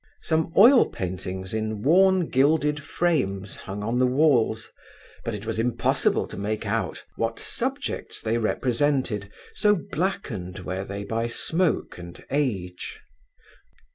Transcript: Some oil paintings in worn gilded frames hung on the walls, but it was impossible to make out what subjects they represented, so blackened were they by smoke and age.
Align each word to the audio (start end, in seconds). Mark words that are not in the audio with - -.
Some 0.23 0.51
oil 0.57 0.89
paintings 0.89 1.53
in 1.53 1.83
worn 1.83 2.27
gilded 2.27 2.81
frames 2.81 3.55
hung 3.55 3.83
on 3.83 3.99
the 3.99 4.07
walls, 4.07 4.71
but 5.23 5.35
it 5.35 5.45
was 5.45 5.59
impossible 5.59 6.25
to 6.25 6.37
make 6.39 6.65
out 6.65 7.03
what 7.17 7.39
subjects 7.39 8.19
they 8.19 8.39
represented, 8.39 9.29
so 9.53 9.75
blackened 9.75 10.57
were 10.61 10.83
they 10.85 11.03
by 11.03 11.27
smoke 11.27 11.99
and 11.99 12.25
age. 12.31 12.99